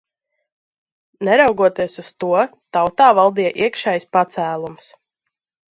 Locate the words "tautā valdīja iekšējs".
2.79-4.13